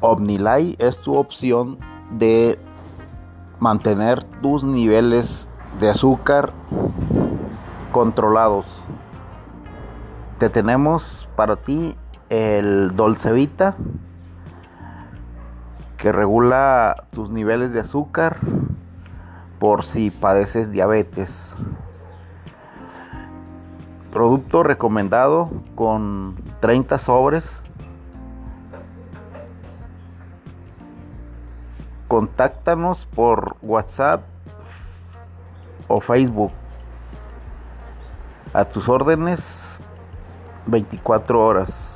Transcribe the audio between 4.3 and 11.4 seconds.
tus niveles de azúcar controlados. Te tenemos